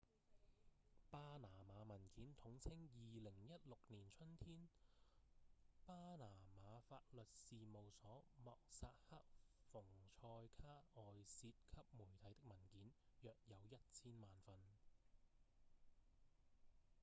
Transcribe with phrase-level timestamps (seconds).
[1.11, 4.67] 「巴拿馬文件」統稱2016年春天
[5.85, 6.25] 巴拿
[6.59, 9.21] 馬法律事務所莫薩克‧
[9.71, 12.91] 馮賽卡外洩給媒體的文件
[13.21, 14.55] 約有一千萬份